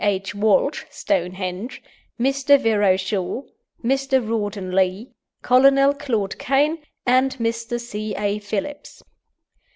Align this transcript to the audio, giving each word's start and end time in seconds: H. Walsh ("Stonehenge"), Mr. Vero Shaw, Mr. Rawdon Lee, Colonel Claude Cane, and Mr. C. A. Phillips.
H. 0.03 0.33
Walsh 0.33 0.83
("Stonehenge"), 0.89 1.79
Mr. 2.19 2.59
Vero 2.59 2.97
Shaw, 2.97 3.43
Mr. 3.83 4.19
Rawdon 4.27 4.71
Lee, 4.75 5.11
Colonel 5.43 5.93
Claude 5.93 6.39
Cane, 6.39 6.79
and 7.05 7.35
Mr. 7.37 7.79
C. 7.79 8.15
A. 8.17 8.39
Phillips. 8.39 9.03